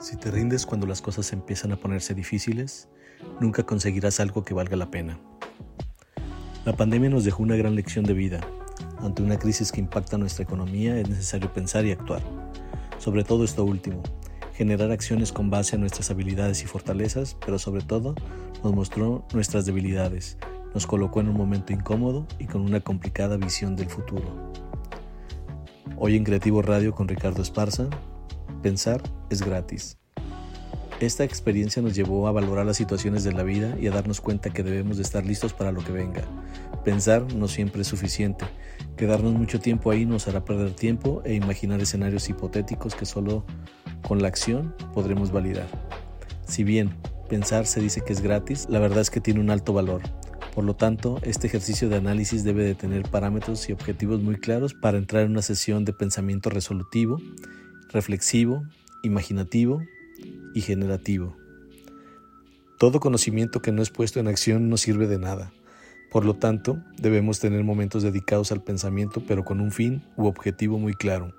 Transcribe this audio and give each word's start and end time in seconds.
Si 0.00 0.16
te 0.16 0.30
rindes 0.30 0.64
cuando 0.64 0.86
las 0.86 1.02
cosas 1.02 1.30
empiezan 1.34 1.72
a 1.72 1.76
ponerse 1.76 2.14
difíciles, 2.14 2.88
nunca 3.38 3.64
conseguirás 3.64 4.18
algo 4.18 4.42
que 4.42 4.54
valga 4.54 4.74
la 4.74 4.90
pena. 4.90 5.20
La 6.64 6.72
pandemia 6.74 7.10
nos 7.10 7.24
dejó 7.24 7.42
una 7.42 7.54
gran 7.56 7.74
lección 7.74 8.06
de 8.06 8.14
vida. 8.14 8.40
Ante 9.00 9.22
una 9.22 9.38
crisis 9.38 9.70
que 9.70 9.80
impacta 9.80 10.16
nuestra 10.16 10.42
economía 10.42 10.98
es 10.98 11.06
necesario 11.06 11.52
pensar 11.52 11.84
y 11.84 11.92
actuar. 11.92 12.22
Sobre 12.96 13.24
todo 13.24 13.44
esto 13.44 13.62
último, 13.62 14.02
generar 14.54 14.90
acciones 14.90 15.32
con 15.32 15.50
base 15.50 15.76
a 15.76 15.78
nuestras 15.78 16.10
habilidades 16.10 16.62
y 16.62 16.66
fortalezas, 16.66 17.36
pero 17.44 17.58
sobre 17.58 17.82
todo 17.82 18.14
nos 18.64 18.72
mostró 18.72 19.26
nuestras 19.34 19.66
debilidades, 19.66 20.38
nos 20.72 20.86
colocó 20.86 21.20
en 21.20 21.28
un 21.28 21.36
momento 21.36 21.74
incómodo 21.74 22.26
y 22.38 22.46
con 22.46 22.62
una 22.62 22.80
complicada 22.80 23.36
visión 23.36 23.76
del 23.76 23.90
futuro. 23.90 24.50
Hoy 25.98 26.16
en 26.16 26.24
Creativo 26.24 26.62
Radio 26.62 26.94
con 26.94 27.06
Ricardo 27.06 27.42
Esparza, 27.42 27.90
Pensar 28.62 29.02
es 29.30 29.42
gratis. 29.42 29.96
Esta 31.00 31.24
experiencia 31.24 31.80
nos 31.80 31.94
llevó 31.94 32.28
a 32.28 32.32
valorar 32.32 32.66
las 32.66 32.76
situaciones 32.76 33.24
de 33.24 33.32
la 33.32 33.42
vida 33.42 33.74
y 33.80 33.86
a 33.86 33.90
darnos 33.90 34.20
cuenta 34.20 34.50
que 34.50 34.62
debemos 34.62 34.98
de 34.98 35.02
estar 35.02 35.24
listos 35.24 35.54
para 35.54 35.72
lo 35.72 35.82
que 35.82 35.92
venga. 35.92 36.20
Pensar 36.84 37.32
no 37.32 37.48
siempre 37.48 37.80
es 37.80 37.88
suficiente. 37.88 38.44
Quedarnos 38.98 39.32
mucho 39.32 39.60
tiempo 39.60 39.90
ahí 39.90 40.04
nos 40.04 40.28
hará 40.28 40.44
perder 40.44 40.74
tiempo 40.74 41.22
e 41.24 41.32
imaginar 41.32 41.80
escenarios 41.80 42.28
hipotéticos 42.28 42.94
que 42.94 43.06
solo 43.06 43.46
con 44.06 44.20
la 44.20 44.28
acción 44.28 44.74
podremos 44.92 45.32
validar. 45.32 45.68
Si 46.46 46.62
bien 46.62 46.90
pensar 47.30 47.66
se 47.66 47.80
dice 47.80 48.02
que 48.02 48.12
es 48.12 48.20
gratis, 48.20 48.66
la 48.68 48.78
verdad 48.78 49.00
es 49.00 49.08
que 49.08 49.22
tiene 49.22 49.40
un 49.40 49.48
alto 49.48 49.72
valor. 49.72 50.02
Por 50.54 50.64
lo 50.64 50.76
tanto, 50.76 51.18
este 51.22 51.46
ejercicio 51.46 51.88
de 51.88 51.96
análisis 51.96 52.44
debe 52.44 52.64
de 52.64 52.74
tener 52.74 53.08
parámetros 53.08 53.70
y 53.70 53.72
objetivos 53.72 54.20
muy 54.20 54.36
claros 54.36 54.74
para 54.74 54.98
entrar 54.98 55.22
en 55.22 55.30
una 55.30 55.42
sesión 55.42 55.86
de 55.86 55.94
pensamiento 55.94 56.50
resolutivo 56.50 57.16
reflexivo, 57.92 58.64
imaginativo 59.02 59.82
y 60.54 60.60
generativo. 60.60 61.36
Todo 62.78 63.00
conocimiento 63.00 63.60
que 63.60 63.72
no 63.72 63.82
es 63.82 63.90
puesto 63.90 64.20
en 64.20 64.28
acción 64.28 64.68
no 64.68 64.76
sirve 64.76 65.06
de 65.06 65.18
nada. 65.18 65.52
Por 66.10 66.24
lo 66.24 66.34
tanto, 66.34 66.82
debemos 66.96 67.38
tener 67.38 67.62
momentos 67.62 68.02
dedicados 68.02 68.52
al 68.52 68.62
pensamiento 68.62 69.22
pero 69.26 69.44
con 69.44 69.60
un 69.60 69.70
fin 69.70 70.02
u 70.16 70.26
objetivo 70.26 70.78
muy 70.78 70.94
claro. 70.94 71.34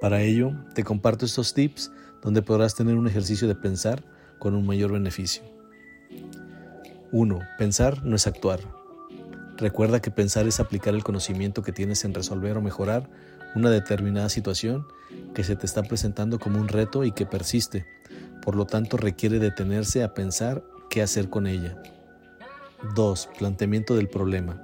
Para 0.00 0.22
ello, 0.22 0.52
te 0.74 0.82
comparto 0.82 1.24
estos 1.24 1.54
tips 1.54 1.92
donde 2.22 2.42
podrás 2.42 2.74
tener 2.74 2.96
un 2.96 3.06
ejercicio 3.06 3.46
de 3.46 3.54
pensar 3.54 4.02
con 4.38 4.54
un 4.54 4.66
mayor 4.66 4.92
beneficio. 4.92 5.42
1. 7.12 7.40
Pensar 7.58 8.04
no 8.04 8.16
es 8.16 8.26
actuar. 8.26 8.60
Recuerda 9.58 10.00
que 10.00 10.10
pensar 10.10 10.48
es 10.48 10.58
aplicar 10.58 10.94
el 10.94 11.04
conocimiento 11.04 11.62
que 11.62 11.72
tienes 11.72 12.04
en 12.04 12.14
resolver 12.14 12.56
o 12.56 12.62
mejorar 12.62 13.08
una 13.54 13.70
determinada 13.70 14.28
situación 14.28 14.86
que 15.34 15.44
se 15.44 15.56
te 15.56 15.66
está 15.66 15.82
presentando 15.82 16.38
como 16.38 16.60
un 16.60 16.68
reto 16.68 17.04
y 17.04 17.12
que 17.12 17.26
persiste. 17.26 17.86
Por 18.42 18.56
lo 18.56 18.66
tanto, 18.66 18.96
requiere 18.96 19.38
detenerse 19.38 20.02
a 20.02 20.14
pensar 20.14 20.64
qué 20.90 21.02
hacer 21.02 21.30
con 21.30 21.46
ella. 21.46 21.80
2. 22.94 23.28
Planteamiento 23.38 23.94
del 23.94 24.08
problema. 24.08 24.60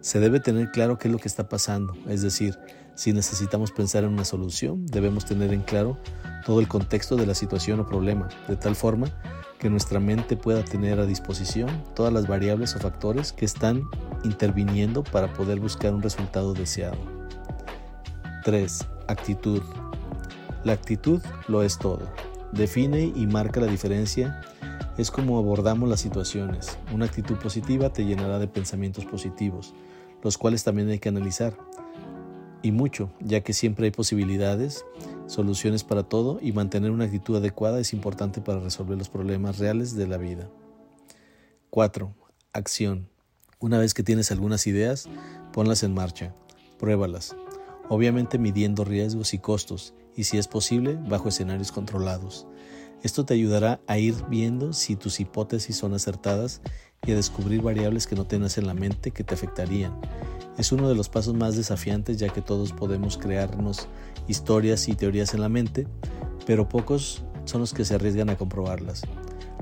Se 0.00 0.20
debe 0.20 0.40
tener 0.40 0.70
claro 0.70 0.98
qué 0.98 1.08
es 1.08 1.12
lo 1.12 1.18
que 1.18 1.28
está 1.28 1.48
pasando, 1.48 1.94
es 2.08 2.22
decir, 2.22 2.56
si 2.94 3.12
necesitamos 3.12 3.72
pensar 3.72 4.04
en 4.04 4.10
una 4.10 4.24
solución, 4.24 4.86
debemos 4.86 5.24
tener 5.26 5.52
en 5.52 5.62
claro 5.62 5.98
todo 6.46 6.60
el 6.60 6.68
contexto 6.68 7.16
de 7.16 7.26
la 7.26 7.34
situación 7.34 7.80
o 7.80 7.86
problema, 7.86 8.28
de 8.48 8.56
tal 8.56 8.76
forma 8.76 9.08
que 9.58 9.68
nuestra 9.68 10.00
mente 10.00 10.36
pueda 10.36 10.64
tener 10.64 11.00
a 11.00 11.06
disposición 11.06 11.84
todas 11.94 12.12
las 12.12 12.26
variables 12.26 12.76
o 12.76 12.78
factores 12.78 13.32
que 13.32 13.44
están 13.44 13.82
interviniendo 14.22 15.02
para 15.02 15.32
poder 15.32 15.60
buscar 15.60 15.92
un 15.92 16.02
resultado 16.02 16.54
deseado. 16.54 17.15
3. 18.46 18.86
Actitud. 19.08 19.60
La 20.62 20.72
actitud 20.72 21.20
lo 21.48 21.64
es 21.64 21.80
todo. 21.80 22.08
Define 22.52 23.12
y 23.12 23.26
marca 23.26 23.58
la 23.58 23.66
diferencia. 23.66 24.40
Es 24.96 25.10
como 25.10 25.36
abordamos 25.36 25.88
las 25.88 25.98
situaciones. 25.98 26.78
Una 26.94 27.06
actitud 27.06 27.34
positiva 27.38 27.92
te 27.92 28.04
llenará 28.04 28.38
de 28.38 28.46
pensamientos 28.46 29.04
positivos, 29.04 29.74
los 30.22 30.38
cuales 30.38 30.62
también 30.62 30.88
hay 30.90 31.00
que 31.00 31.08
analizar. 31.08 31.58
Y 32.62 32.70
mucho, 32.70 33.10
ya 33.18 33.40
que 33.40 33.52
siempre 33.52 33.86
hay 33.86 33.90
posibilidades, 33.90 34.84
soluciones 35.26 35.82
para 35.82 36.04
todo 36.04 36.38
y 36.40 36.52
mantener 36.52 36.92
una 36.92 37.06
actitud 37.06 37.34
adecuada 37.34 37.80
es 37.80 37.92
importante 37.92 38.40
para 38.40 38.60
resolver 38.60 38.96
los 38.96 39.08
problemas 39.08 39.58
reales 39.58 39.96
de 39.96 40.06
la 40.06 40.18
vida. 40.18 40.48
4. 41.70 42.14
Acción. 42.52 43.08
Una 43.58 43.80
vez 43.80 43.92
que 43.92 44.04
tienes 44.04 44.30
algunas 44.30 44.68
ideas, 44.68 45.08
ponlas 45.52 45.82
en 45.82 45.94
marcha, 45.94 46.32
pruébalas 46.78 47.34
obviamente 47.88 48.38
midiendo 48.38 48.84
riesgos 48.84 49.34
y 49.34 49.38
costos 49.38 49.94
y 50.14 50.24
si 50.24 50.38
es 50.38 50.48
posible 50.48 50.98
bajo 51.08 51.28
escenarios 51.28 51.72
controlados. 51.72 52.46
Esto 53.02 53.24
te 53.24 53.34
ayudará 53.34 53.80
a 53.86 53.98
ir 53.98 54.14
viendo 54.28 54.72
si 54.72 54.96
tus 54.96 55.20
hipótesis 55.20 55.76
son 55.76 55.94
acertadas 55.94 56.62
y 57.06 57.12
a 57.12 57.16
descubrir 57.16 57.62
variables 57.62 58.06
que 58.06 58.16
no 58.16 58.26
tengas 58.26 58.58
en 58.58 58.66
la 58.66 58.74
mente 58.74 59.10
que 59.10 59.22
te 59.22 59.34
afectarían. 59.34 59.92
Es 60.58 60.72
uno 60.72 60.88
de 60.88 60.94
los 60.94 61.08
pasos 61.08 61.34
más 61.34 61.54
desafiantes 61.54 62.16
ya 62.16 62.30
que 62.30 62.40
todos 62.40 62.72
podemos 62.72 63.18
crearnos 63.18 63.88
historias 64.26 64.88
y 64.88 64.94
teorías 64.94 65.34
en 65.34 65.42
la 65.42 65.48
mente, 65.48 65.86
pero 66.46 66.68
pocos 66.68 67.22
son 67.44 67.60
los 67.60 67.74
que 67.74 67.84
se 67.84 67.94
arriesgan 67.94 68.30
a 68.30 68.36
comprobarlas. 68.36 69.02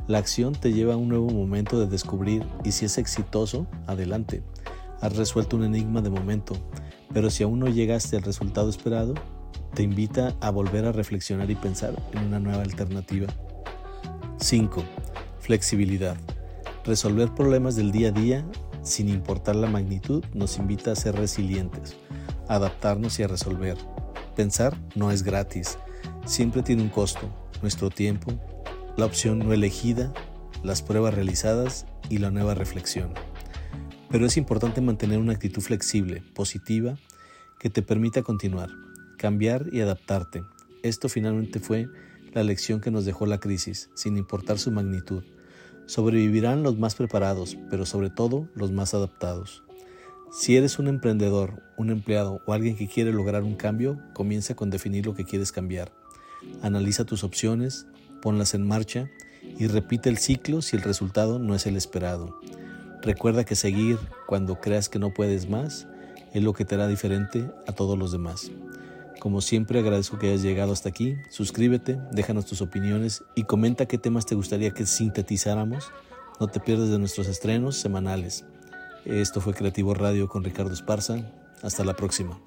La 0.07 0.19
acción 0.19 0.55
te 0.55 0.73
lleva 0.73 0.95
a 0.95 0.99
un 0.99 1.09
nuevo 1.09 1.31
momento 1.31 1.81
de 1.81 1.87
descubrir 1.87 2.47
y 2.63 2.73
si 2.73 2.85
es 2.85 2.99
exitoso, 2.99 3.67
adelante. 3.87 4.43
Has 5.01 5.17
resuelto 5.17 5.57
un 5.57 5.65
enigma 5.65 6.01
de 6.03 6.11
momento, 6.11 6.55
pero 7.15 7.31
si 7.31 7.45
aún 7.45 7.61
no 7.61 7.69
llegaste 7.69 8.17
al 8.17 8.23
resultado 8.23 8.69
esperado, 8.69 9.15
te 9.73 9.83
invita 9.83 10.37
a 10.41 10.51
volver 10.51 10.85
a 10.85 10.93
reflexionar 10.93 11.51
y 11.51 11.55
pensar 11.55 11.95
en 12.13 12.25
una 12.25 12.41
nueva 12.41 12.63
alternativa. 12.63 13.29
5. 14.39 14.85
Flexibilidad. 15.41 16.17
Resolver 16.85 17.33
problemas 17.33 17.77
del 17.77 17.93
día 17.93 18.09
a 18.09 18.13
día 18.13 18.45
sin 18.83 19.09
importar 19.09 19.57
la 19.57 19.69
magnitud 19.69 20.23
nos 20.35 20.59
invita 20.59 20.93
a 20.93 20.97
ser 20.97 21.17
resilientes, 21.17 21.97
adaptarnos 22.49 23.19
y 23.19 23.23
a 23.23 23.29
resolver. 23.29 23.79
Pensar 24.37 24.77
no 24.95 25.11
es 25.11 25.23
gratis, 25.23 25.79
siempre 26.27 26.63
tiene 26.63 26.83
un 26.83 26.91
costo, 26.91 27.31
nuestro 27.63 27.89
tiempo, 27.89 28.33
la 28.97 29.07
opción 29.07 29.39
no 29.39 29.53
elegida, 29.53 30.13
las 30.63 30.83
pruebas 30.83 31.15
realizadas 31.15 31.87
y 32.11 32.19
la 32.19 32.31
nueva 32.31 32.55
reflexión. 32.55 33.15
Pero 34.15 34.27
es 34.27 34.37
importante 34.37 34.81
mantener 34.81 35.19
una 35.19 35.33
actitud 35.33 35.61
flexible, 35.61 36.23
positiva, 36.35 36.97
que 37.59 37.69
te 37.69 37.83
permita 37.83 38.23
continuar, 38.23 38.71
cambiar 39.19 39.67
y 39.73 39.81
adaptarte. 39.81 40.45
Esto 40.85 41.09
finalmente 41.09 41.59
fue 41.59 41.89
la 42.33 42.45
lección 42.45 42.81
que 42.81 42.93
nos 42.93 43.05
dejó 43.05 43.27
la 43.27 43.41
crisis, 43.41 43.91
sin 43.97 44.17
importar 44.17 44.61
su 44.61 44.71
magnitud. 44.71 45.25
Sobrevivirán 45.87 46.63
los 46.63 46.79
más 46.79 46.95
preparados, 46.95 47.59
pero 47.71 47.87
sobre 47.87 48.09
todo 48.09 48.49
los 48.55 48.71
más 48.71 48.95
adaptados. 48.95 49.65
Si 50.31 50.57
eres 50.57 50.79
un 50.79 50.87
emprendedor, 50.87 51.61
un 51.77 51.91
empleado 51.91 52.41
o 52.47 52.53
alguien 52.53 52.77
que 52.77 52.87
quiere 52.87 53.13
lograr 53.13 53.43
un 53.43 53.57
cambio, 53.57 53.99
comienza 54.13 54.55
con 54.55 54.71
definir 54.71 55.07
lo 55.07 55.17
que 55.17 55.25
quieres 55.25 55.51
cambiar. 55.51 55.91
Analiza 56.63 57.05
tus 57.05 57.25
opciones, 57.25 57.89
ponlas 58.23 58.55
en 58.55 58.65
marcha 58.65 59.11
y 59.59 59.67
repite 59.67 60.09
el 60.09 60.19
ciclo 60.19 60.63
si 60.63 60.77
el 60.77 60.83
resultado 60.83 61.41
no 61.41 61.57
es 61.57 61.67
el 61.67 61.77
esperado. 61.77 62.39
Recuerda 63.05 63.45
que 63.45 63.55
seguir 63.55 63.99
cuando 64.27 64.63
creas 64.63 64.89
que 64.89 64.99
no 64.99 65.13
puedes 65.13 65.51
más 65.51 65.87
es 66.33 66.43
lo 66.43 66.55
que 66.55 66.65
te 66.65 66.75
hará 66.75 66.89
diferente 66.89 67.51
a 67.67 67.73
todos 67.73 67.99
los 67.99 68.13
demás. 68.13 68.51
Como 69.21 69.43
siempre 69.43 69.79
agradezco 69.79 70.19
que 70.19 70.29
hayas 70.29 70.43
llegado 70.43 70.73
hasta 70.73 70.89
aquí, 70.89 71.17
suscríbete, 71.29 71.99
déjanos 72.13 72.47
tus 72.47 72.63
opiniones 72.63 73.23
y 73.35 73.45
comenta 73.45 73.85
qué 73.85 73.99
temas 73.99 74.25
te 74.25 74.35
gustaría 74.35 74.71
que 74.71 74.87
sintetizáramos. 74.87 75.93
No 76.41 76.49
te 76.49 76.61
pierdas 76.61 76.89
de 76.89 76.99
nuestros 76.99 77.29
estrenos 77.29 77.77
semanales. 77.77 78.47
Esto 79.05 79.43
fue 79.43 79.53
Creativo 79.53 79.93
Radio 79.93 80.27
con 80.27 80.43
Ricardo 80.43 80.73
Esparza. 80.73 81.19
Hasta 81.63 81.85
la 81.85 81.95
próxima. 81.95 82.41